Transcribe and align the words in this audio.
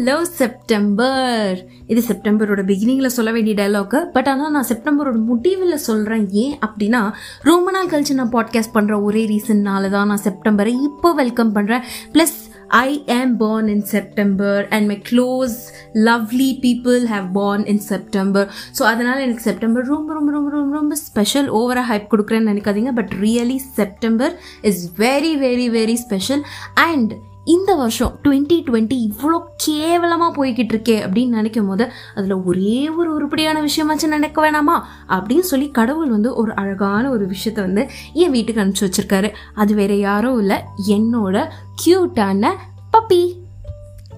Hello 0.00 0.22
September 0.22 1.66
இது 1.86 2.02
செப்டம்பரோட 2.08 2.60
பிகினிங்கில் 2.62 3.06
சொல்ல 3.06 3.30
வேண்டிய 3.32 3.54
டைலாக் 3.56 4.04
பட் 4.12 4.28
ஆனால் 4.28 4.50
நான் 4.50 4.66
செப்டம்பரோட 4.68 5.24
முடிவில் 5.24 5.76
சொல்கிறேன் 5.76 6.30
ஏன் 6.30 6.58
அப்படின்னா 6.66 7.12
ரொம்ப 7.42 7.70
நாள் 7.70 7.86
கழிச்சு 7.86 8.14
நான் 8.14 8.30
பாட்காஸ்ட் 8.30 8.74
பண்ணுற 8.74 9.02
ஒரே 9.02 9.26
ரீசன்னால 9.26 9.90
தான் 9.90 10.06
நான் 10.06 10.20
செப்டம்பரை 10.22 10.66
இப்போ 10.66 11.12
வெல்கம் 11.12 11.54
பண்ணுறேன் 11.54 11.82
plus 12.12 12.36
I 12.68 13.04
am 13.06 13.36
born 13.36 13.68
in 13.68 13.84
September 13.84 14.68
and 14.68 14.86
my 14.86 15.02
close 15.10 15.56
lovely 15.94 16.50
people 16.60 17.00
have 17.04 17.32
born 17.32 17.66
in 17.66 17.78
September 17.78 18.50
so 18.78 18.82
அதனால் 18.82 19.20
எனக்கு 19.20 19.40
செப்டம்பர் 19.40 19.84
ரொம்ப 19.84 20.12
ரொம்ப 20.12 20.32
ரொம்ப 20.32 20.50
ரொம்ப 20.50 20.76
ரொம்ப 20.76 20.94
ஸ்பெஷல் 20.94 21.52
ஓவராக 21.52 21.90
ஹைப் 21.90 22.10
கொடுக்குறேன்னு 22.10 22.52
நினைக்காதீங்க. 22.52 22.92
But 22.92 23.12
really 23.20 23.56
September 23.56 24.40
is 24.62 24.92
very 24.98 25.34
very 25.38 25.68
very 25.70 25.94
special 25.94 26.46
and 26.74 27.12
இந்த 27.50 27.74
வருஷம் 27.74 28.14
டுவெண்ட்டி 28.24 28.56
டுவெண்ட்டி 28.66 28.96
இவ்வளோ 29.08 29.38
கேவலமாக 29.56 30.30
போய்கிட்டு 30.34 30.74
இருக்கே 30.74 30.96
அப்படின்னு 31.04 31.36
நினைக்கும் 31.38 31.68
போது 31.68 31.84
அதில் 32.14 32.36
ஒரே 32.44 32.90
ஒரு 32.90 33.14
உருப்படியான 33.14 33.64
விஷயமாச்சும் 33.64 34.14
நினைக்க 34.16 34.38
வேணாமா 34.44 34.76
அப்படின்னு 35.08 35.48
சொல்லி 35.52 35.68
கடவுள் 35.70 36.10
வந்து 36.10 36.34
ஒரு 36.34 36.52
அழகான 36.54 37.10
ஒரு 37.10 37.26
விஷயத்த 37.26 37.60
வந்து 37.60 37.84
என் 38.12 38.30
வீட்டுக்கு 38.30 38.62
அனுப்பிச்சி 38.62 38.86
வச்சிருக்காரு. 38.86 39.30
அது 39.54 39.74
வேற 39.74 39.94
யாரும் 39.94 40.38
இல்லை. 40.38 40.58
என்னோட 40.88 41.48
க்யூட்டான 41.82 42.54
பப்பி 42.96 43.22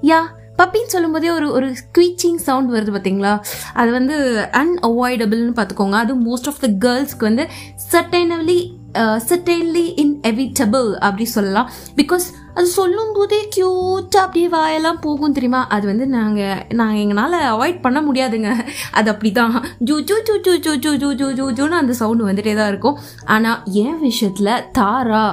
யா 0.02 0.20
பப்பின்னு 0.58 0.92
சொல்லும்போதே 0.94 1.30
ஒரு 1.30 1.52
ஒரு 1.52 1.68
ஸ்குவீச்சிங் 1.80 2.40
சவுண்ட் 2.46 2.70
வருது 2.72 2.92
பார்த்தீங்களா 2.94 3.32
அது 3.74 3.90
வந்து 3.92 4.16
அன்அவாய்டபிள்னு 4.52 5.54
பார்த்துக்கோங்க 5.58 5.98
அது 6.02 6.12
மோஸ்ட் 6.20 6.48
ஆஃப் 6.50 6.60
த 6.60 6.68
கேர்ள்ஸ்க்கு 6.84 7.26
வந்து 7.28 7.44
சர்டைனவ்லி 7.92 8.58
Uh, 9.00 9.18
சர்டைன்லி 9.28 9.84
இன்எவிட்டபிள் 10.02 10.88
அப்படி 11.06 11.24
சொல்லலாம். 11.34 11.68
பிகாஸ் 11.98 12.24
அது 12.54 12.66
சொல்லும் 12.66 13.12
போதே 13.16 13.38
க்யூட்டாக 13.54 14.24
அப்படியே 14.24 14.48
வாயெல்லாம் 14.54 14.98
போகும் 15.00 15.36
தெரியுமா? 15.36 15.60
அது 15.74 15.84
வந்து 15.90 16.06
நாங்கள் 16.06 16.60
நாங்கள் 16.80 17.02
எங்களால் 17.04 17.36
அவாய்ட் 17.52 17.78
பண்ண 17.84 18.00
முடியாதுங்க. 18.08 18.50
அது 18.90 19.10
அப்படி 19.12 19.32
தான் 19.32 19.54
ஜூ 19.90 19.96
ஜூ 20.08 20.16
ஜூ 20.26 20.34
ஜூ 20.46 20.54
ஜூ 20.66 20.74
ஜூ 20.84 20.92
ஜூ 21.02 21.10
ஜூ 21.20 21.28
ஜூ 21.38 21.46
ஜூன்னு 21.60 21.80
அந்த 21.82 21.92
சவுண்டு 22.00 22.28
வந்துட்டே 22.28 22.54
தான் 22.60 22.70
இருக்கும். 22.74 22.98
ஆனால் 23.36 23.62
என் 23.84 23.98
விஷயத்தில் 24.08 24.52
தாரா 24.80 25.24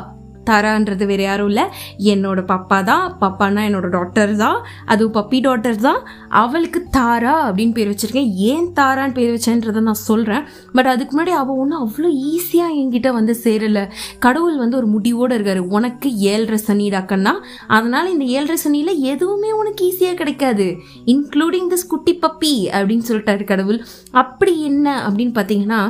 தாரான்றது 0.49 1.05
வேறு 1.11 1.23
யாரும் 1.29 1.49
இல்லை. 1.51 1.65
என்னோட 2.13 2.39
பப்பா 2.51 2.79
தான். 2.91 3.05
பப்பானா 3.23 3.61
என்னோட 3.69 3.87
டாட்டர் 3.97 4.33
தான். 4.43 4.59
அதுவும் 4.93 5.15
பப்பி 5.19 5.39
டாட்டர் 5.47 5.79
தான். 5.87 6.01
அவளுக்கு 6.43 6.81
தாரா 6.97 7.35
அப்படின்னு 7.47 7.75
பேர் 7.77 7.91
வச்சுருக்கேன். 7.91 8.31
ஏன் 8.51 8.67
தாரான்னு 8.79 9.15
பேர் 9.17 9.33
வச்சேன்றதை 9.35 9.83
நான் 9.89 10.01
சொல்கிறேன் 10.07 10.45
பட் 10.75 10.91
அதுக்கு 10.93 11.13
முன்னாடி 11.15 11.35
அவள் 11.41 11.59
ஒன்றும் 11.63 11.81
அவ்வளோ 11.85 12.11
ஈஸியாக 12.33 12.77
என்கிட்ட 12.81 13.11
வந்து 13.19 13.35
சேரலை. 13.43 13.85
கடவுள் 14.25 14.57
வந்து 14.63 14.77
ஒரு 14.81 14.87
முடிவோடு 14.95 15.35
இருக்கார். 15.35 15.61
உனக்கு 15.77 16.09
ஏழரை 16.33 16.59
சனிடாக்கன்னா 16.67 17.33
அதனால் 17.77 18.11
இந்த 18.13 18.25
ஏழரை 18.37 18.57
சனியில் 18.65 18.93
எதுவுமே 19.13 19.51
உனக்கு 19.61 19.81
ஈஸியாக 19.89 20.19
கிடைக்காது. 20.21 20.67
இன்க்ளூடிங் 21.13 21.71
திஸ் 21.73 21.89
குட்டி 21.93 22.15
பப்பி 22.25 22.53
அப்படின்னு 22.77 23.07
சொல்லிட்டாரு 23.09 23.43
கடவுள். 23.53 23.81
அப்படி 24.23 24.53
என்ன 24.69 24.87
அப்படின்னு 25.07 25.35
பார்த்தீங்கன்னா 25.39 25.81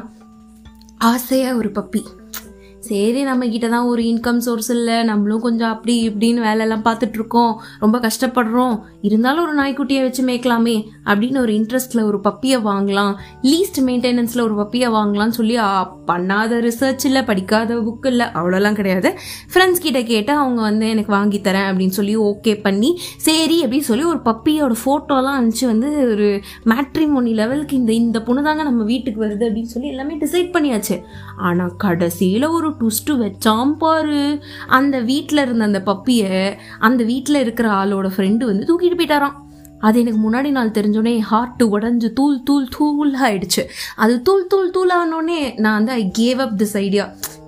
ஆசையாக 1.09 1.59
ஒரு 1.59 1.69
பப்பி 1.75 2.01
சரி 2.89 3.21
நம்ம 3.29 3.47
கிட்ட 3.53 3.67
தான் 3.73 3.87
ஒரு 3.91 4.01
இன்கம் 4.11 4.41
சோர்ஸ் 4.45 4.71
இல்லை. 4.75 4.97
நம்மளும் 5.09 5.43
கொஞ்சம் 5.47 5.71
அப்படி 5.73 5.95
இப்படின்னு 6.09 6.45
வேலையெல்லாம் 6.47 6.85
பார்த்துட்டு 6.87 7.17
இருக்கோம் 7.19 7.53
ரொம்ப 7.83 7.97
கஷ்டப்படுறோம். 8.05 8.75
இருந்தாலும் 9.07 9.43
ஒரு 9.45 9.55
நாய்க்குட்டியை 9.61 10.01
வச்சு 10.05 10.23
மேய்க்கலாமே 10.29 10.77
அப்படின்னு 11.09 11.39
ஒரு 11.45 11.53
இன்ட்ரெஸ்ட்டில் 11.59 12.03
ஒரு 12.09 12.19
பப்பியை 12.27 12.59
வாங்கலாம். 12.69 13.13
லீஸ்ட் 13.49 13.79
மெயின்டெனன்ஸில் 13.87 14.43
ஒரு 14.47 14.55
பப்பியை 14.61 14.87
வாங்கலாம்னு 14.97 15.37
சொல்லி 15.39 15.57
பண்ணாத 16.09 16.59
ரிசர்ச் 16.67 17.05
இல்லை 17.09 17.21
படிக்காத 17.29 17.75
புக் 17.87 18.07
இல்லை 18.11 18.25
அவ்வளோலாம் 18.39 18.77
கிடையாது. 18.79 19.09
ஃப்ரெண்ட்ஸ் 19.51 19.83
கிட்ட 19.85 20.01
கேட்டு 20.11 20.31
அவங்க 20.41 20.61
வந்து 20.69 20.85
எனக்கு 20.93 21.11
வாங்கி 21.17 21.39
தரேன் 21.47 21.67
அப்படின்னு 21.69 21.97
சொல்லி 21.99 22.15
ஓகே 22.29 22.53
பண்ணி 22.65 22.91
சரி 23.27 23.57
அப்படின்னு 23.65 23.89
சொல்லி 23.91 24.05
ஒரு 24.13 24.19
பப்பியோட 24.29 24.75
ஃபோட்டோலாம் 24.83 25.37
அனுப்பிச்சு 25.39 25.67
வந்து 25.73 25.89
ஒரு 26.13 26.29
மேட்ரிமோனி 26.71 27.33
லெவலுக்கு 27.41 27.75
இந்த 27.81 27.91
இந்த 28.03 28.17
பொண்ணு 28.27 28.43
தாங்க 28.47 28.63
நம்ம 28.69 28.83
வீட்டுக்கு 28.91 29.23
வருது 29.25 29.47
அப்படின்னு 29.49 29.73
சொல்லி 29.75 29.91
எல்லாமே 29.93 30.17
டிசைட் 30.23 30.53
பண்ணியாச்சு. 30.55 30.97
ஆனால் 31.47 31.75
கடைசியில் 31.85 32.47
ஒரு 32.57 32.69
ட்விஸ்ட்டு 32.79 33.19
வச்சாம். 33.23 33.71
பாரு 33.83 34.23
அந்த 34.79 34.95
வீட்டில் 35.11 35.43
இருந்த 35.45 35.69
அந்த 35.69 35.81
பப்பியை 35.91 36.39
அந்த 36.87 37.03
வீட்டில் 37.11 37.43
இருக்கிற 37.43 37.69
ஆளோட 37.81 38.09
ஃப்ரெண்டு 38.15 38.49
வந்து 38.51 38.67
தூக்கிட்டு 38.71 38.99
போயிட்டாராம். 39.01 39.37
அது 39.87 39.97
எனக்கு 39.99 40.19
முன்னாடி 40.23 40.49
நாள் 40.55 40.73
தெரிஞ்சோடனே 40.77 41.13
ஹார்ட் 41.27 41.61
உடஞ்சு 41.75 42.07
தூள் 42.17 42.39
தூள் 42.47 42.65
தூள் 42.75 43.13
ஆயிடுச்சு. 43.25 43.63
அது 44.03 44.13
தூள் 44.21 44.47
தூள் 44.51 44.73
தூள் 44.75 44.91
ஆனோடனே 44.97 45.37
நான் 45.63 45.77
வந்து 45.79 45.93
I 46.01 46.03
gave 46.17 46.39
up 46.45 46.57
this 46.61 46.75
idea 46.77 47.05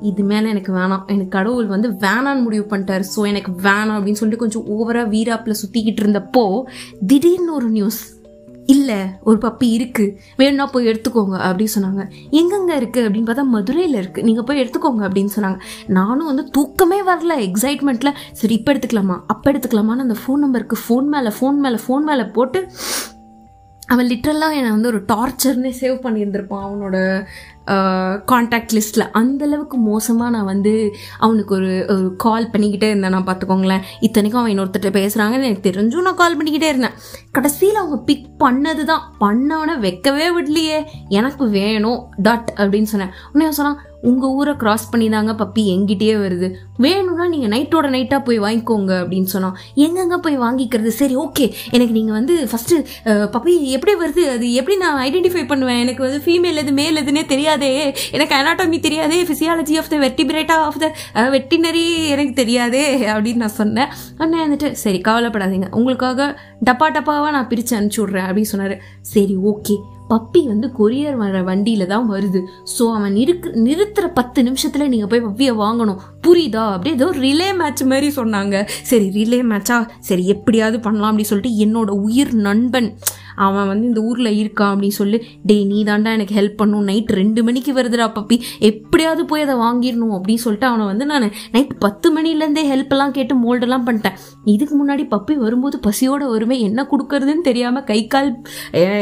இது 0.10 0.24
மேலே 0.30 0.48
எனக்கு 0.54 0.72
வேணாம். 0.78 1.04
எனக்கு 1.14 1.34
கடவுள் 1.38 1.68
வந்து 1.74 1.90
வேணான்னு 2.06 2.46
முடிவு 2.46 2.66
பண்ணிட்டாரு. 2.72 3.06
ஸோ 3.16 3.28
எனக்கு 3.32 3.52
வேணாம் 3.68 3.98
அப்படின்னு 3.98 4.22
சொல்லிட்டு 4.22 4.44
கொஞ்சம் 4.46 4.66
ஓவராக 4.76 5.12
வீராப்பில் 5.16 5.60
சுற்றிக்கிட்டு 5.64 6.04
இருந்தப்போ 6.06 6.46
திடீர்னு 7.12 7.54
ஒரு 7.60 7.70
நியூஸ் 7.78 8.02
இல்லை 8.74 8.98
ஒரு 9.30 9.38
பப்பி 9.46 9.68
இருக்குது 9.78 10.16
வேணும்னா 10.40 10.66
போய் 10.74 10.90
எடுத்துக்கோங்க 10.92 11.38
அப்படின்னு 11.48 11.76
சொன்னாங்க. 11.76 12.04
எங்கெங்கே 12.40 12.76
இருக்குது 12.82 13.06
அப்படின்னு 13.08 13.30
பார்த்தா 13.30 13.46
மதுரையில் 13.56 13.98
இருக்குது 14.02 14.26
நீங்கள் 14.30 14.48
போய் 14.50 14.62
எடுத்துக்கோங்க 14.64 15.04
அப்படின்னு 15.08 15.36
சொன்னாங்க. 15.38 15.60
நானும் 16.00 16.30
வந்து 16.32 16.46
தூக்கமே 16.58 17.00
வரல. 17.12 17.36
எக்ஸைட்மெண்ட்டில் 17.48 18.18
சரி 18.42 18.56
இப்போ 18.60 18.74
எடுத்துக்கலாமா? 18.74 19.18
அப்போ 19.34 19.48
எடுத்துக்கலாமான்னு 19.52 20.08
அந்த 20.08 20.18
ஃபோன் 20.24 20.44
நம்பருக்கு 20.46 20.78
ஃபோன் 20.86 21.10
மேலே 21.16 21.32
ஃபோன் 21.40 21.60
மேலே 21.66 21.80
ஃபோன் 21.86 22.06
மேலே 22.12 22.26
போட்டு 22.38 22.62
அவன் 23.94 24.10
லிட்ரலாக 24.10 24.58
என்னை 24.58 24.70
வந்து 24.76 24.90
ஒரு 24.90 25.00
டார்ச்சர்னே 25.10 25.72
சேவ் 25.80 25.96
பண்ணியிருந்திருப்பான் 26.04 26.66
அவனோட 26.68 26.98
காண்டாக்ட் 28.32 28.74
லிஸ்ட்டில் 28.78 29.06
அந்தளவுக்கு 29.20 29.78
மோசமாக 29.90 30.30
நான் 30.36 30.50
வந்து 30.52 30.74
அவனுக்கு 31.26 31.54
ஒரு 31.56 31.72
கால் 32.26 32.50
பண்ணிக்கிட்டே 32.54 32.90
இருந்தேன். 32.92 33.16
நான் 33.16 33.28
பார்த்துக்கோங்களேன். 33.30 33.86
இத்தனைக்கும் 34.08 34.42
அவன் 34.42 34.54
இன்னொருத்தர் 34.54 34.98
பேசுகிறாங்கன்னு 35.00 35.50
எனக்கு 35.50 35.68
தெரிஞ்சும் 35.70 36.08
நான் 36.08 36.20
கால் 36.24 36.38
பண்ணிக்கிட்டே 36.40 36.72
இருந்தேன். 36.74 36.98
கடைசியில் 37.38 37.82
அவங்க 37.84 38.00
பிக் 38.10 38.28
பண்ணது 38.44 38.84
தான் 38.92 39.06
பண்ணவனை 39.24 39.76
வைக்கவே 39.86 40.28
விடலையே. 40.38 40.80
எனக்கு 41.20 41.46
வேணும். 41.60 42.02
டாட் 42.28 42.52
அப்படின்னு 42.58 42.92
சொன்னேன். 42.94 43.16
உடனே 43.32 43.52
சொன்னான் 43.60 43.80
உங்கள் 44.10 44.32
ஊரை 44.38 44.54
கிராஸ் 44.62 44.86
பண்ணி 44.92 45.08
தாங்க 45.14 45.34
பப்பி. 45.40 45.64
எங்கிட்டயே 45.74 46.14
வருது. 46.22 46.48
வேணும்னா 46.84 47.26
நீங்கள் 47.34 47.52
நைட்டோட 47.54 47.88
நைட்டாக 47.96 48.22
போய் 48.28 48.40
வாங்கிக்கோங்க. 48.46 48.94
அப்படின்னு 49.02 49.30
சொன்னோம் 49.34 49.58
எங்கெங்கே 49.86 50.18
போய் 50.26 50.38
வாங்கிக்கிறது? 50.46 50.92
சரி 51.02 51.16
ஓகே 51.24 51.46
எனக்கு 51.76 51.94
நீங்கள் 51.98 52.18
வந்து 52.20 52.36
ஃபஸ்ட்டு 52.52 52.78
பப்பி 53.36 53.54
எப்படி 53.76 53.94
வருது? 54.04 54.24
அது 54.36 54.48
எப்படி 54.60 54.78
நான் 54.84 55.00
ஐடென்டிஃபை 55.08 55.44
பண்ணுவேன்? 55.52 55.82
எனக்கு 55.86 56.06
வந்து 56.08 56.20
ஃபீமேல் 56.26 56.62
எது 56.64 56.74
மேல் 56.80 57.02
எதுனே 57.04 57.24
தெரியாது 57.34 57.50
எனக்கு 58.12 58.36
அனாட்டமி 58.36 58.80
தெரியாதே. 58.80 59.24
Physiology 59.24 59.78
of 59.78 59.92
the 59.94 59.98
vertebrata 59.98 60.58
of 60.68 60.80
the 60.80 60.94
veterinary 61.16 61.86
எனக்கு 62.08 62.34
தெரியாதே 62.34 62.84
அப்படின்னு 63.14 63.44
நான் 63.46 63.60
சொன்னேன். 63.62 63.88
அண்ணன் 64.18 64.44
வந்துட்டு 64.46 64.72
சரி 64.72 65.02
கவலைப்படாதீங்க. 65.08 65.70
உங்களுக்காக 65.72 66.40
டப்பா 66.66 66.90
டப்பாவாக 66.98 67.32
நான் 67.32 67.48
பிரித்து 67.48 67.76
அனுப்பிச்சி 67.78 68.04
விட்றேன் 68.04 68.28
அப்படின்னு 68.28 68.54
சொன்னார். 68.54 68.76
சரி 69.02 69.36
ஓகே 69.36 69.78
பப்பி 70.12 70.40
வந்து 70.48 70.68
கொரியர் 70.78 71.16
வர 71.16 71.42
வண்டியில 71.42 71.86
தான் 71.86 72.08
வருது. 72.12 72.40
ஸோ 72.78 72.84
அவன் 72.96 73.14
நிறுக்கு 73.14 73.50
நிறுத்துற 73.68 74.06
பத்து 74.14 74.40
நிமிஷத்துல 74.44 74.88
நீங்க 74.88 75.08
போய் 75.08 75.24
பப்பியை 75.28 75.54
வாங்கணும். 75.62 76.02
புரியுதா? 76.28 76.64
அப்படியே 76.74 76.96
ஏதோ 76.96 77.08
ரிலே 77.26 77.48
மேட்ச் 77.56 77.84
மாதிரி 77.84 78.08
சொன்னாங்க. 78.16 78.56
சரி 78.84 79.08
ரிலே 79.18 79.40
மேட்சா 79.52 79.88
சரி 80.00 80.28
எப்படியாவது 80.28 80.80
பண்ணலாம் 80.80 81.12
அப்படின்னு 81.12 81.32
சொல்லிட்டு 81.32 81.54
என்னோட 81.66 81.90
உயிர் 81.90 82.34
நண்பன் 82.34 82.90
அவன் 83.36 83.68
வந்து 83.72 83.88
இந்த 83.88 84.02
ஊரில் 84.02 84.32
இருக்கான் 84.42 84.72
அப்படின்னு 84.74 84.98
சொல்லி. 85.02 85.20
டேய் 85.44 85.66
நீ 85.72 85.84
தாண்டா 85.84 86.12
எனக்கு 86.18 86.38
ஹெல்ப் 86.40 86.58
பண்ணும். 86.62 86.84
நைட் 86.90 87.12
ரெண்டு 87.20 87.44
மணிக்கு 87.44 87.74
வருதுடா 87.74 88.08
பப்பி. 88.18 88.38
எப்படியாவது 88.70 89.26
போய் 89.26 89.46
அதை 89.46 89.56
வாங்கிடணும் 89.56 90.14
அப்படின்னு 90.18 90.44
சொல்லிட்டு 90.46 90.68
அவனை 90.68 90.86
வந்து 90.92 91.06
நான் 91.12 91.28
நைட் 91.56 91.74
பத்து 91.86 92.08
மணிலேருந்தே 92.18 92.64
ஹெல்ப்லாம் 92.72 93.16
கேட்டு 93.18 93.36
மோல்டெல்லாம் 93.44 93.86
பண்ணிட்டேன். 93.88 94.18
இதுக்கு 94.54 94.76
முன்னாடி 94.82 95.04
பப்பி 95.16 95.34
வரும்போது 95.46 95.80
பசியோட 95.88 96.24
வருமே 96.34 96.60
என்ன 96.68 96.88
கொடுக்கறதுன்னு 96.92 97.48
தெரியாமல் 97.50 97.84
கை 97.84 98.00
கால் 98.14 98.32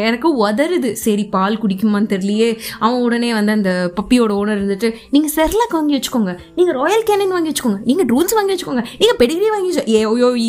எனக்கு 0.09 0.29
உதறுது. 0.45 0.91
சரி 1.05 1.25
பால் 1.35 1.59
குடிக்குமான்னு 1.63 2.11
தெரியலையே. 2.15 2.49
அவன் 2.79 3.01
உடனே 3.01 3.33
வந்து 3.33 3.51
அந்த 3.51 3.71
பப்பியோட 3.99 4.31
ஓனர் 4.39 4.59
இருந்துட்டு 4.61 4.91
நீங்கள் 5.15 5.33
செர்லாக் 5.37 5.75
வாங்கி 5.77 5.95
வச்சுக்கோங்க. 5.97 6.33
நீங்கள் 6.55 6.77
ராயல் 6.81 7.07
கேனின் 7.09 7.35
வாங்கி 7.35 7.51
வச்சுக்கோங்க. 7.51 7.79
நீங்கள் 7.89 8.09
ரூல்ஸ் 8.13 8.35
வாங்கி 8.37 8.53
வச்சுக்கோங்க. 8.53 8.85
நீங்கள் 9.01 9.19
பெடிகிரி 9.21 9.49
வாங்கி 9.55 9.69
வச்சு 9.71 9.93
ஏ 9.95 10.01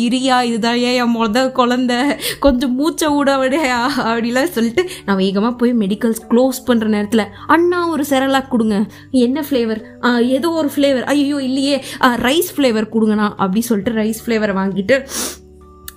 இரியா 0.07 0.37
இதுதான் 0.49 0.79
ஏன் 0.89 0.99
என் 1.03 1.53
குழந்த. 1.59 1.93
கொஞ்சம் 2.39 2.75
மூச்சை 2.75 3.07
விட. 3.15 3.29
விடையா 3.71 3.79
அப்படிலாம் 4.11 4.55
சொல்லிட்டு 4.57 4.83
நான் 5.05 5.19
வேகமாக 5.23 5.53
போய் 5.59 5.73
மெடிக்கல்ஸ் 5.81 6.21
க்ளோஸ் 6.31 6.59
பண்ணுற 6.69 6.87
நேரத்தில் 6.95 7.25
அண்ணா 7.55 7.79
ஒரு 7.93 8.03
செரலாக் 8.11 8.51
கொடுங்க. 8.53 8.77
என்ன 9.25 9.43
ஃப்ளேவர் 9.47 9.81
ஏதோ 10.37 10.49
ஒரு 10.61 10.69
ஃப்ளேவர் 10.73 11.05
ஐயோ 11.13 11.37
இல்லையே. 11.49 11.77
ரைஸ் 12.27 12.51
ஃப்ளேவர் 12.55 12.91
கொடுங்கண்ணா. 12.95 13.27
அப்படி 13.43 13.63
சொல்லிட்டு 13.69 13.93
ரைஸ் 14.01 14.21
ஃப்ளேவரை 14.23 14.55
வாங்கிட்டு 14.61 14.97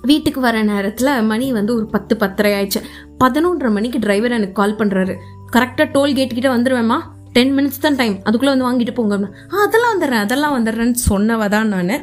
வீட்டுக்கு 0.09 0.39
வர 0.45 0.57
நேரத்தில் 0.71 1.13
மணி 1.29 1.45
வந்து 1.57 1.71
ஒரு 1.77 1.85
பத்து 1.93 2.13
பத்தரை 2.23 2.51
ஆயிடுச்சு. 2.57 2.81
பதினொன்றரை 3.23 3.71
மணிக்கு 3.77 3.99
டிரைவர் 4.03 4.35
எனக்கு 4.37 4.57
கால் 4.61 4.79
பண்ணுறாரு 4.81 5.13
கரெக்டாக 5.55 5.87
டோல்கேட் 5.95 6.35
கிட்டே 6.37 6.51
வந்துடுவேம்மா 6.55 6.99
டென் 7.35 7.53
மினிட்ஸ் 7.57 7.81
தான் 7.81 7.95
டைம் 7.95 8.15
அதுக்குள்ளே 8.23 8.51
வந்து 8.53 8.67
வாங்கிட்டு 8.67 8.93
போங்க 8.93 9.13
அப்படின்னா, 9.15 9.37
ஆ 9.53 9.63
அதெல்லாம் 9.65 9.93
வந்துடுறேன் 9.93 10.23
அதெல்லாம் 10.25 10.55
வந்துடுறேன்னு 10.57 10.97
சொன்னவ 11.09 11.47
தான் 11.49 11.67
நான். 11.67 11.95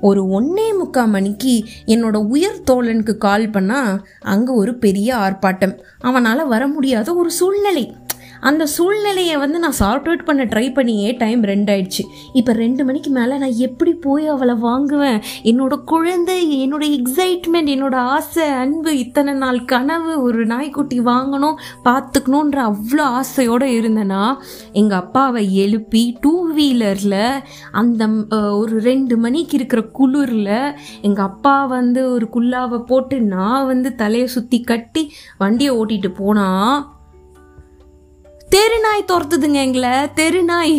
ஒரு 0.00 0.20
ஒன்னே 0.38 0.68
முக்கால் 0.78 1.12
மணிக்கு 1.16 1.54
என்னோட 1.86 2.16
உயர் 2.34 2.58
தோழனுக்கு 2.70 3.14
கால் 3.26 3.46
பண்ணால் 3.48 3.92
அங்கே 4.34 4.52
ஒரு 4.52 4.74
பெரிய 4.84 5.16
ஆர்ப்பாட்டம். 5.16 5.74
அவனால் 6.00 6.46
வர 6.46 6.66
முடியாத 6.66 7.14
ஒரு 7.14 7.30
சூழ்நிலை. 7.30 7.84
அந்த 8.40 8.66
சூழ்நிலையை 8.66 9.36
வந்து 9.36 9.58
நான் 9.58 9.70
சார்ட் 9.72 10.06
அவுட் 10.06 10.24
பண்ண 10.24 10.44
ட்ரை 10.44 10.72
பண்ணியே 10.74 11.16
டைம் 11.16 11.42
ரெண்டு 11.42 11.72
ஆயிடுச்சு 11.72 12.04
இப்போ 12.32 12.52
ரெண்டு 12.52 12.84
மணிக்கு 12.84 13.10
மேலே 13.10 13.38
நான் 13.38 13.56
எப்படி 13.58 13.92
போய் 13.94 14.26
அவளை 14.26 14.54
வாங்குவேன்? 14.54 15.18
என்னோட 15.44 15.84
குழந்தை 15.84 16.36
என்னோட 16.60 16.84
எக்ஸைட்மெண்ட் 16.90 17.70
என்னோட 17.70 17.94
ஆசை 17.94 18.48
அன்பு 18.48 18.98
இத்தனை 18.98 19.32
நாள் 19.32 19.64
கனவு 19.64 20.22
ஒரு 20.22 20.46
நாய்க்குட்டி 20.46 21.00
வாங்கணும் 21.00 21.58
பார்த்துக்கணுன்ற 21.84 22.58
அவ்வளோ 22.64 23.02
ஆசையோடு 23.12 23.66
இருந்தேன்னா 23.80 24.22
எங்கள் 24.72 24.98
அப்பாவை 24.98 25.54
எழுப்பி 25.54 26.16
டூ 26.20 26.54
வீலரில் 26.54 27.18
அந்த 27.72 28.08
ஒரு 28.52 28.80
ரெண்டு 28.80 29.16
மணிக்கு 29.16 29.56
இருக்கிற 29.56 29.82
குளிரில் 29.92 30.54
எங்கள் 31.02 31.24
அப்பா 31.24 31.66
வந்து 31.66 32.12
ஒரு 32.12 32.28
குல்லாவை 32.34 32.78
போட்டு 32.84 33.20
நான் 33.20 33.66
வந்து 33.66 33.94
தலையை 33.94 34.26
சுற்றி 34.26 34.60
கட்டி 34.60 35.04
வண்டியை 35.38 35.74
ஓட்டிட்டு 35.76 36.08
போனால் 36.14 36.74
தெருநாய் 38.54 39.04
துரத்துதுங்க 39.10 39.54
எங்களை. 39.54 39.90
தெருநாய் 40.14 40.72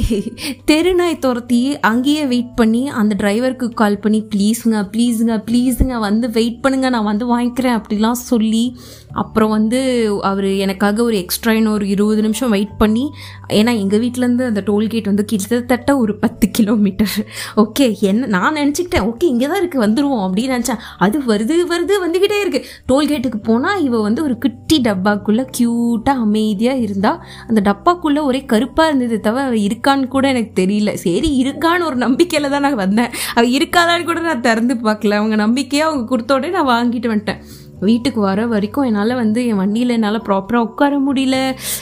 தெருநாய் 0.66 1.20
துரத்தி 1.20 1.78
அங்கேயே 1.82 2.26
வெயிட் 2.26 2.56
பண்ணி 2.56 2.90
அந்த 2.90 3.16
டிரைவருக்கு 3.20 3.70
கால் 3.74 4.00
பண்ணி 4.00 4.28
ப்ளீஸுங்க 4.36 4.90
ப்ளீஸுங்க 4.92 5.44
ப்ளீஸுங்க 5.46 6.00
வந்து 6.00 6.30
வெயிட் 6.30 6.62
பண்ணுங்க 6.62 6.90
நான் 6.90 7.04
வந்து 7.04 7.26
வாங்கிக்கிறேன் 7.28 7.78
அப்படிலாம் 7.80 8.20
சொல்லி 8.24 8.78
அப்புறம் 9.14 9.50
வந்து 9.50 9.80
அவர் 10.22 10.48
எனக்காக 10.56 11.04
ஒரு 11.04 11.18
எக்ஸ்ட்ரா 11.18 11.52
இன்னும் 11.52 11.74
ஒரு 11.74 11.88
இருபது 11.88 12.22
நிமிஷம் 12.22 12.50
வெயிட் 12.50 12.78
பண்ணி 12.78 13.06
ஏன்னா 13.50 13.80
எங்கள் 13.80 14.00
வீட்டிலேருந்து 14.00 14.46
அந்த 14.46 14.64
டோல்கேட் 14.66 15.04
வந்து 15.04 15.26
கிட்டத்தட்ட 15.26 15.98
ஒரு 15.98 16.16
பத்து 16.16 16.52
கிலோமீட்டர் 16.52 17.16
ஓகே 17.56 18.00
என்ன 18.02 18.26
நான் 18.26 18.56
நினச்சிக்கிட்டேன் 18.56 19.02
ஓகே 19.02 19.24
இங்கே 19.24 19.48
தான் 19.48 19.68
இருக்குது 19.68 19.84
வந்துடுவோம் 19.86 20.24
அப்படின்னு 20.28 20.56
நினச்சேன். 20.56 20.82
அது 20.98 21.20
வருது 21.20 21.58
வருது 21.68 21.94
வந்துக்கிட்டே 22.06 22.40
இருக்குது 22.44 22.66
டோல்கேட்டுக்கு 22.88 23.44
போனால் 23.44 23.82
இவ 23.82 24.02
வந்து 24.02 24.24
ஒரு 24.24 24.38
குட்டி 24.38 24.82
டப்பாக்குள்ளே 24.84 25.46
க்யூட்டாக 25.58 26.18
அமைதியாக 26.20 26.78
இருந்தால் 26.78 27.20
அந்த 27.48 27.61
டப்பாக்குள்ளே 27.68 28.22
ஒரே 28.24 28.42
கருப்பாக 28.46 28.90
இருந்தது 28.90 29.20
தவிர 29.20 29.44
அவள் 29.44 29.66
இருக்கான்னு 29.68 30.08
கூட 30.08 30.28
எனக்கு 30.28 30.54
தெரியல. 30.62 30.94
சரி 31.06 31.30
இருக்கான்னு 31.44 31.88
ஒரு 31.90 31.96
நம்பிக்கையில் 31.96 32.50
தான் 32.50 32.66
நான் 32.66 32.76
வந்தேன். 32.76 33.12
அவள் 33.36 33.56
இருக்காதான்னு 33.58 34.04
கூட 34.04 34.20
நான் 34.20 34.46
திறந்து 34.48 34.76
பார்க்கல. 34.76 35.20
அவங்க 35.22 35.36
நம்பிக்கையாக 35.36 35.92
அவங்க 35.92 36.08
கொடுத்த 36.10 36.34
உடனே 36.34 36.54
நான் 36.54 36.72
வாங்கிட்டு 36.74 37.12
வந்துட்டேன். 37.14 37.42
வீட்டுக்கு 37.82 38.22
வர 38.22 38.48
வரைக்கும் 38.48 38.84
என்னால் 38.84 39.16
வந்து 39.16 39.46
என் 39.48 39.56
வண்டியில் 39.56 39.90
என்னால் 39.90 40.22
ப்ராப்பராக 40.22 40.66
உட்கார 40.68 41.00
முடியல. 41.00 41.38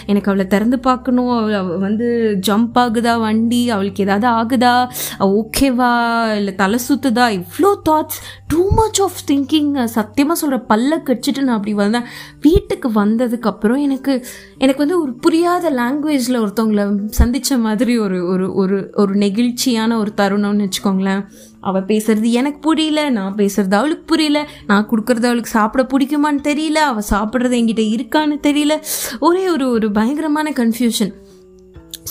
எனக்கு 0.05 0.31
அவளை 0.31 0.47
திறந்து 0.47 0.79
பார்க்கணும். 0.79 1.29
அவள் 1.29 1.77
வந்து 1.77 2.39
ஜம்ப் 2.47 2.75
ஆகுதா 2.75 3.19
வண்டி? 3.19 3.69
அவளுக்கு 3.69 4.03
ஏதாவது 4.03 4.27
ஆகுதா? 4.27 4.75
ஓகேவா? 5.19 5.91
இல்லை 6.35 6.55
தலை 6.55 6.79
சுத்துதா? 6.89 7.25
இவ்வளோ 7.39 7.71
thoughts 7.89 8.19
too 8.47 8.67
much 8.75 9.01
of 9.01 9.19
thinking 9.31 9.83
சத்தியமாக 9.83 10.39
சொல்கிற 10.39 10.63
பல்ல 10.69 10.99
கடிச்சிட்டு 11.05 11.41
நான் 11.41 11.55
அப்படி 11.55 11.73
வந்தேன். 11.73 12.03
வீட்டுக்கு 12.41 12.89
வந்ததுக்கப்புறம் 12.89 13.81
எனக்கு 13.81 14.25
எனக்கு 14.57 14.87
வந்து 14.87 15.01
ஒரு 15.01 15.13
புரியாத 15.13 15.71
லாங்குவேஜில் 15.71 16.37
ஒருத்தவங்கள 16.37 17.05
சந்தித்த 17.05 17.57
மாதிரி 17.57 17.97
ஒரு 17.97 18.27
ஒரு 18.27 18.53
ஒரு 18.53 18.77
ஒரு 18.95 19.13
நெகிழ்ச்சியான 19.13 19.97
ஒரு 19.97 20.11
தருணம்னு 20.17 20.65
வச்சுக்கோங்களேன். 20.65 21.23
அவள் 21.61 21.81
பேசுறது 21.81 22.29
எனக்கு 22.31 22.59
புரியல 22.59 23.09
நான் 23.09 23.35
பேசுறது 23.35 23.73
அவளுக்கு 23.73 24.05
புரியல 24.05 24.47
நான் 24.67 24.89
கொடுக்கறது 24.91 25.23
அவளுக்கு 25.23 25.49
சாப்பிட 25.49 25.83
பிடிக்குமான்னு 25.83 26.41
தெரியல 26.43 26.73
அவள் 26.73 27.09
சாப்பிட்றது 27.09 27.57
என்கிட்ட 27.59 27.83
இருக்கான்னு 27.95 28.37
தெரியல. 28.47 28.75
ஒரே 29.19 29.49
ஒரு 29.49 29.69
ஒரு 29.69 29.91
பயங்கரமான 29.91 30.51
கன்ஃபியூஷன் 30.51 31.13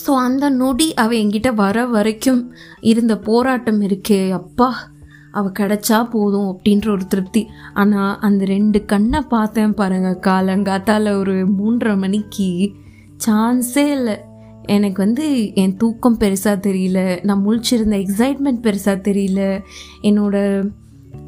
ஸோ 0.06 0.10
அந்த 0.10 0.48
நொடி 0.48 0.94
அவள் 0.94 1.16
என்கிட்ட 1.16 1.54
வர 1.54 1.86
வரைக்கும் 1.86 2.54
இருந்த 2.80 3.18
போராட்டம் 3.18 3.80
இருக்கே 3.80 4.30
அப்பா 4.30 4.90
அவள் 5.32 5.56
கிடச்சா 5.58 6.10
போதும் 6.10 6.46
அப்படின்ற 6.52 6.90
ஒரு 6.90 7.06
திருப்தி. 7.06 7.46
ஆனால் 7.74 8.18
அந்த 8.18 8.44
ரெண்டு 8.44 8.84
கண்ணை 8.84 9.20
பார்த்தேன் 9.20 9.74
பாருங்க 9.74 10.18
காலங்காத்தால 10.26 11.18
ஒரு 11.18 11.46
மூன்றரை 11.48 11.96
மணிக்கு. 11.98 12.70
சான்ஸே 13.26 13.90
இல்லை. 13.90 14.16
எனக்கு 14.68 15.00
வந்து 15.04 15.26
என் 15.54 15.76
தூக்கம் 15.76 16.18
பெருசாக 16.20 16.56
தெரியல 16.66 17.00
நான் 17.22 17.44
முழிச்சிருந்த 17.46 17.96
எக்ஸைட்மெண்ட் 18.02 18.64
பெருசாக 18.66 18.98
தெரியல. 19.08 19.40
என்னோட 20.02 20.36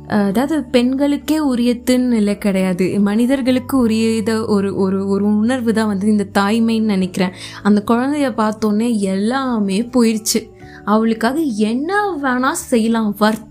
அதாவது 0.08 0.56
பெண்களுக்கே 0.72 1.36
உரியத்துன்னு 1.50 2.16
இல்லை 2.20 2.36
கிடையாது. 2.38 2.86
மனிதர்களுக்கு 3.00 3.74
உரியத 3.86 4.30
ஒரு 4.46 4.70
ஒரு 4.76 5.00
ஒரு 5.08 5.24
உணர்வு 5.38 5.72
தான் 5.72 5.90
வந்து 5.92 6.06
இந்த 6.08 6.26
தாய்மைன்னு 6.38 6.92
நினைக்கிறேன். 6.96 7.36
அந்த 7.62 7.80
குழந்தைய 7.90 8.30
பார்த்தோன்னே 8.42 8.88
எல்லாமே 9.14 9.78
போயிடுச்சு 9.94 10.40
அவளுக்காக 10.84 11.38
என்ன 11.40 11.92
வேணால் 12.22 12.64
செய்யலாம் 12.70 13.10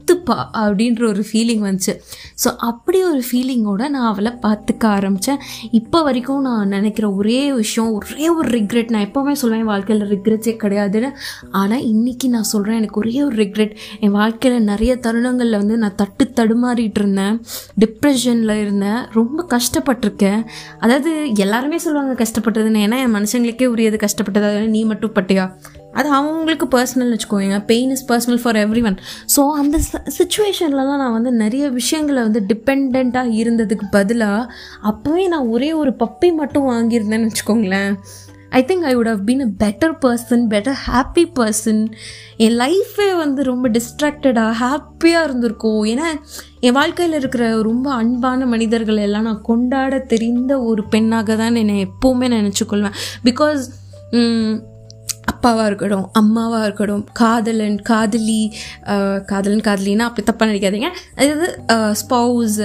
வர்த்துப்பா 0.09 0.37
அப்படின்ற 0.61 1.01
ஒரு 1.13 1.23
ஃபீலிங் 1.29 1.63
வந்துச்சு. 1.65 1.93
ஸோ 2.43 2.49
அப்படி 2.69 2.99
ஒரு 3.09 3.21
ஃபீலிங்கோட 3.27 3.83
நான் 3.95 4.07
அவளை 4.11 4.31
பார்த்துக்க 4.45 4.83
ஆரம்பித்தேன் 4.97 5.39
இப்போ 5.79 5.99
வரைக்கும் 6.07 6.45
நான் 6.47 6.71
நினைக்கிற 6.75 7.05
ஒரே 7.19 7.41
விஷயம் 7.61 7.89
ஒரே 7.97 8.27
ஒரு 8.37 8.47
ரிக்ரெட் 8.57 8.93
நான் 8.93 9.05
எப்போவுமே 9.09 9.33
சொல்லுவேன் 9.41 9.69
வாழ்க்கையில் 9.71 10.05
ரிக்ரெட்ஸே 10.13 10.53
கிடையாதுன்னு. 10.63 11.09
ஆனால் 11.61 11.83
இன்றைக்கி 11.91 12.29
நான் 12.35 12.49
சொல்கிறேன் 12.53 12.79
எனக்கு 12.81 12.99
ஒரே 13.03 13.15
ஒரு 13.27 13.37
ரிக்ரெட் 13.43 13.75
என் 14.05 14.15
வாழ்க்கையில் 14.19 14.67
நிறைய 14.71 14.93
தருணங்களில் 15.07 15.59
வந்து 15.61 15.77
நான் 15.83 15.97
தட்டு 16.01 16.25
தடுமாறிட்டு 16.39 17.01
இருந்தேன். 17.03 17.35
டிப்ரெஷனில் 17.85 18.55
இருந்தேன். 18.63 19.01
ரொம்ப 19.19 19.45
கஷ்டப்பட்டிருக்கேன். 19.55 20.41
அதாவது 20.85 21.11
எல்லாருமே 21.45 21.79
சொல்லுவாங்க 21.85 22.15
கஷ்டப்பட்டதுன்னு. 22.23 22.85
ஏன்னா 22.87 22.99
என் 23.05 23.15
மனுஷங்களுக்கே 23.17 23.69
உரியது 23.75 23.99
கஷ்டப்பட்டது? 24.07 24.67
நீ 24.75 24.81
மட்டும் 24.93 25.15
பட்டியா? 25.19 25.45
அது 25.99 26.09
அவங்களுக்கு 26.17 26.65
பர்சனல் 26.73 27.11
வச்சுக்கோங்க. 27.13 27.57
Pain 27.69 27.91
is 27.93 28.03
personal 28.09 28.41
for 28.41 28.57
everyone 28.89 28.97
so 29.35 29.41
அந்த 29.61 29.77
சுச்சுவேஷன்லலாம் 30.17 31.01
நான் 31.01 31.11
வந்து 31.11 31.31
நிறைய 31.31 31.69
விஷயங்களை 31.69 32.21
வந்து 32.21 32.41
டிபெண்ட்டாக 32.47 33.35
இருந்ததுக்கு 33.41 33.85
பதிலாக 33.91 34.53
அப்போவே 34.83 35.27
நான் 35.27 35.47
ஒரே 35.47 35.73
ஒரு 35.73 35.93
பப்பி 35.99 36.33
மட்டும் 36.33 36.69
வாங்கியிருந்தேன்னு 36.69 37.29
வச்சுக்கோங்களேன். 37.29 37.93
I 38.49 38.63
think 38.67 38.85
I 38.89 38.97
would 38.97 39.09
have 39.09 39.23
been 39.25 39.43
a 39.45 39.49
better 39.63 39.95
person 40.05 40.45
better 40.49 40.77
happy 40.87 41.23
person 41.39 41.81
என் 42.37 42.57
லைஃபே 42.59 43.17
வந்து 43.17 43.43
ரொம்ப 43.43 43.69
டிஸ்ட்ராக்டடாக 43.69 44.53
ஹாப்பியாக 44.61 45.23
இருந்திருக்கும். 45.23 45.83
ஏன்னா 45.83 46.07
என் 46.59 46.73
வாழ்க்கையில் 46.73 47.17
இருக்கிற 47.17 47.61
ரொம்ப 47.61 47.91
அன்பான 47.93 48.45
மனிதர்கள் 48.45 48.97
எல்லாம் 48.97 49.23
நான் 49.23 49.41
கொண்டாட 49.41 49.99
தெரிந்த 49.99 50.61
ஒரு 50.61 50.83
பெண்ணாக 50.87 51.35
தான் 51.35 51.55
என்னை 51.55 51.87
எப்போவுமே 51.87 52.29
நினச்சிக்கொள்வேன். 52.37 52.97
பிகாஸ் 53.23 53.63
அப்பாவாக 55.39 55.67
இருக்கட்டும் 55.69 56.07
அம்மாவாக 56.19 56.63
இருக்கட்டும் 56.67 57.03
காதலன் 57.19 57.77
காதலி 57.89 58.41
காதலன் 59.29 59.63
காதலின்னா 59.67 60.05
அப்படி 60.07 60.23
தப்பாக 60.29 60.47
நினைக்காதீங்க. 60.51 60.89
அதாவது 61.19 61.47
ஸ்பவுஸ் 62.01 62.57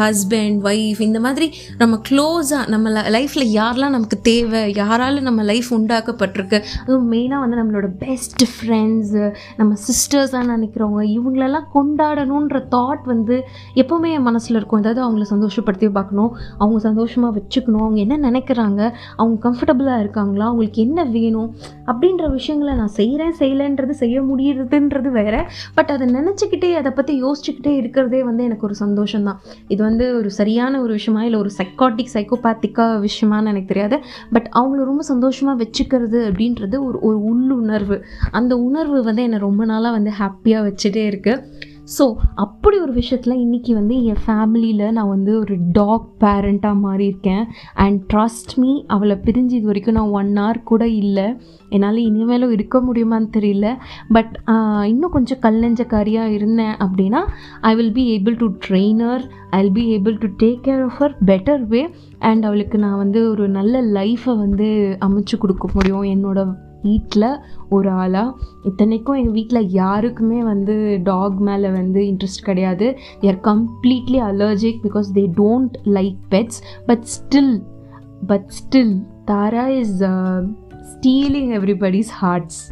ஹஸ்பண்ட் 0.00 0.58
ஒய்ஃப் 0.70 1.00
இந்த 1.06 1.20
மாதிரி 1.24 1.46
நம்ம 1.80 1.94
க்ளோஸாக 2.08 2.60
நம்ம 2.74 3.02
லைஃப்பில் 3.16 3.46
யாரெல்லாம் 3.56 3.94
நமக்கு 3.96 4.18
தேவை 4.30 4.60
யாரால 4.80 5.22
நம்ம 5.28 5.46
லைஃப் 5.50 5.70
உண்டாக்கப்பட்டிருக்கு 5.78 6.60
அதுவும் 6.84 7.08
மெயினாக 7.14 7.40
வந்து 7.44 7.58
நம்மளோட 7.60 7.90
பெஸ்ட் 8.04 8.44
ஃப்ரெண்ட்ஸு 8.52 9.24
நம்ம 9.56 9.74
சிஸ்டர்ஸாக 9.88 10.44
நினைக்கிறவங்க 10.52 11.04
இவங்களெல்லாம் 11.16 11.66
கொண்டாடணுன்ற 11.74 12.62
தாட் 12.76 13.04
வந்து 13.12 13.38
எப்போவுமே 13.82 14.14
என் 14.18 14.26
மனசில் 14.28 14.58
இருக்கும். 14.60 14.82
அதாவது 14.84 15.02
அவங்கள 15.06 15.26
சந்தோஷப்படுத்தி 15.34 15.90
பார்க்கணும் 15.98 16.32
அவங்க 16.58 16.80
சந்தோஷமாக 16.88 17.32
வச்சுக்கணும் 17.40 17.84
அவங்க 17.86 18.00
என்ன 18.06 18.20
நினைக்கிறாங்க 18.30 18.80
அவங்க 19.16 19.36
கம்ஃபர்டபுளாக 19.48 20.02
இருக்காங்களா 20.06 20.46
அவங்களுக்கு 20.52 20.82
என்ன 20.88 21.08
வேணும் 21.18 21.50
அப்படின்ற 22.04 22.26
விஷயங்களை 22.30 22.72
நான் 22.74 22.92
செய்கிறேன் 22.96 23.36
செய்யலைன்றது 23.38 23.94
செய்ய 24.00 24.16
முடியுதுன்றது 24.22 25.10
வேற. 25.10 25.34
பட் 25.76 25.90
அதை 25.94 26.06
நினச்சிக்கிட்டே 26.16 26.70
அதை 26.80 26.90
பற்றி 26.92 27.12
யோசிச்சுக்கிட்டே 27.22 27.72
இருக்கிறதே 27.80 28.20
வந்து 28.22 28.42
எனக்கு 28.48 28.66
ஒரு 28.68 28.76
சந்தோஷம் 28.82 29.24
தான் 29.28 29.38
இது 29.68 29.80
வந்து 29.82 30.06
ஒரு 30.18 30.30
சரியான 30.40 30.80
ஒரு 30.82 30.92
விஷயமா 30.98 31.22
இல்லை 31.28 31.38
ஒரு 31.38 31.50
சைக்காட்டிக் 31.58 32.12
சைக்கோபேத்திக்காக 32.16 32.98
விஷயமான்னு 33.06 33.52
எனக்கு 33.52 33.70
தெரியாது. 33.72 33.98
பட் 34.32 34.48
அவங்கள 34.60 34.84
ரொம்ப 34.92 35.04
சந்தோஷமாக 35.12 35.56
வச்சுக்கிறது 35.64 36.20
அப்படின்றது 36.30 36.78
ஒரு 36.88 36.98
ஒரு 37.08 37.18
உள்ளுணர்வு. 37.30 37.98
அந்த 38.30 38.54
உணர்வு 38.68 39.00
வந்து 39.02 39.24
என்னை 39.28 39.40
ரொம்ப 39.48 39.64
நாளாக 39.64 39.96
வந்து 39.98 40.12
ஹாப்பியாக 40.20 40.66
வச்சுட்டே 40.68 41.04
இருக்குது 41.12 41.72
ஸோ 41.92 42.04
அப்படி 42.42 42.76
ஒரு 42.84 42.92
விஷயத்தில் 42.98 43.40
இன்றைக்கி 43.42 43.72
வந்து 43.78 43.94
என் 44.10 44.20
ஃபேமிலியில் 44.26 44.92
நான் 44.96 45.10
வந்து 45.14 45.32
ஒரு 45.40 45.54
டாக் 45.78 46.06
பேரண்ட்டாக 46.22 46.80
மாறியிருக்கேன் 46.84 47.42
அண்ட் 47.84 47.98
ட்ரஸ்ட் 48.12 48.54
மீ 48.62 48.70
அவளை 48.94 49.16
பிரிஞ்சு 49.26 49.54
இது 49.58 49.68
வரைக்கும் 49.70 49.98
நான் 49.98 50.14
ஒன் 50.20 50.30
ஹவர் 50.40 50.60
கூட 50.70 50.82
இல்லை. 51.02 51.26
என்னால் 51.74 52.00
இனிமேலும் 52.06 52.54
இருக்க 52.56 52.78
முடியுமான்னு 52.88 53.28
தெரியல. 53.36 53.68
பட் 54.16 54.32
இன்னும் 54.92 55.14
கொஞ்சம் 55.16 55.42
கல்லஞ்சக்காரியாக 55.46 56.36
இருந்தேன் 56.38 56.74
அப்படின்னா 56.86 57.22
I 57.70 57.74
will 57.80 57.94
be 58.00 58.06
able 58.16 58.38
to 58.42 58.48
trainer 58.66 59.24
I 59.56 59.60
will 59.62 59.76
be 59.80 59.86
able 59.96 60.16
to 60.24 60.30
take 60.44 60.62
care 60.68 60.84
of 60.88 60.98
her 61.00 61.16
better 61.32 61.64
way 61.74 61.82
and 62.30 62.44
அவளுக்கு 62.50 62.78
நான் 62.84 63.00
வந்து 63.04 63.22
ஒரு 63.32 63.46
நல்ல 63.58 63.82
லைஃப்பை 63.98 64.34
வந்து 64.44 64.68
அமைச்சு 65.08 65.36
கொடுக்க 65.44 65.66
முடியும். 65.74 66.06
என்னோட 66.14 66.40
வீட்டில் 66.84 67.28
ஒரு 67.70 67.90
ஆளாக 68.02 68.36
இத்தனைக்கும் 68.62 69.16
எங்கள் 69.16 69.32
வீட்டில் 69.32 69.70
யாருக்குமே 69.80 70.40
வந்து 70.42 70.76
டாக் 71.04 71.38
மேலே 71.38 71.68
வந்து 71.68 72.00
இன்ட்ரெஸ்ட் 72.02 72.44
கிடையாது. 72.44 72.88
They're 73.20 73.40
completely 73.42 74.20
allergic 74.30 74.82
because 74.86 75.10
they 75.14 75.24
don't 75.40 75.76
like 75.98 76.20
pets 76.30 76.60
but 76.86 77.06
still 77.14 77.54
but 78.26 78.48
still 78.58 78.94
Tara 79.24 79.66
is 79.80 80.04
stealing 80.92 81.52
everybody's 81.58 82.14
hearts 82.20 82.62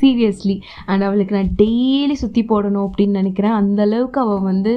seriously 0.00 0.56
and 0.86 1.06
அவளுக்கு 1.08 1.36
நான் 1.36 1.52
டெய்லி 1.62 2.16
சுற்றி 2.22 2.42
போடணும் 2.48 2.86
அப்படின்னு 2.86 3.20
நினைக்கிறேன். 3.20 3.56
அந்த 3.60 3.80
அளவுக்கு 3.82 4.20
அவள் 4.20 4.46
வந்து 4.50 4.72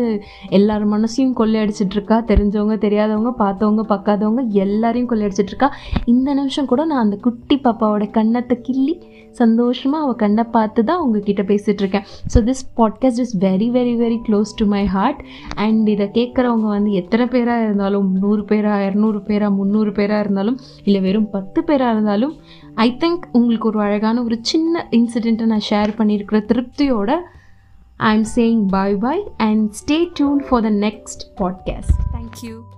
எல்லார் 0.50 0.86
மனசையும் 0.96 1.36
கொள்ளையடிச்சிட்ருக்கா. 1.40 2.20
தெரிஞ்சவங்க 2.32 2.78
தெரியாதவங்க 2.78 3.34
பார்த்தவங்க 3.44 3.86
பார்க்காதவங்க 3.94 4.44
எல்லாரையும் 4.66 5.12
கொள்ளையடிச்சிட்ருக்கா. 5.12 5.70
இந்த 6.06 6.30
நிமிஷம் 6.34 6.72
கூட 6.74 6.86
நான் 6.86 7.06
அந்த 7.06 7.20
குட்டி 7.28 7.58
பாப்பாவோட 7.66 8.08
கண்ணத்தை 8.12 8.58
கிள்ளி 8.62 8.96
சந்தோஷமாக 9.40 10.04
அவள் 10.04 10.20
கண்ணை 10.22 10.44
பார்த்து 10.52 10.82
தான் 10.84 11.02
உங்ககிட்ட 11.04 11.44
பேசிகிட்ருக்கேன் 11.44 12.06
so 12.34 12.40
this 12.44 12.64
podcast 12.76 13.22
is 13.24 13.34
very 13.38 13.68
very 13.70 13.96
very 13.96 14.20
close 14.28 14.52
to 14.56 14.66
my 14.66 14.84
heart 14.86 15.20
and 15.56 15.90
இதை 15.90 16.08
கேட்குறவங்க 16.10 16.68
வந்து 16.68 16.92
எத்தனை 16.92 17.26
பேராக 17.28 17.64
இருந்தாலும் 17.64 18.08
நூறு 18.20 18.44
பேராக 18.44 18.86
இரநூறு 18.90 19.20
பேராக 19.20 19.52
முந்நூறு 19.54 19.92
பேராக 19.92 20.20
இருந்தாலும் 20.20 20.60
இல்லை 20.84 21.02
வெறும் 21.02 21.30
பத்து 21.30 21.62
பேராக 21.64 21.94
இருந்தாலும் 21.94 22.36
ஐ 22.78 22.98
திங்க் 23.00 23.26
உங்களுக்கு 23.32 23.68
ஒரு 23.68 23.80
அழகான 23.80 24.24
ஒரு 24.24 24.38
சின்ன 24.42 24.88
இன்சிடெண்ட்டை 24.92 25.46
நான் 25.46 25.68
ஷேர் 25.70 25.92
பண்ணியிருக்கிற 25.98 26.40
திருப்தியோட 26.46 27.12
I 27.98 28.14
am 28.16 28.28
saying 28.36 28.64
bye 28.70 28.96
bye 28.96 29.24
and 29.38 29.66
stay 29.74 30.00
tuned 30.14 30.42
for 30.50 30.62
the 30.62 30.70
next 30.70 31.26
podcast 31.38 32.00
thank you 32.12 32.75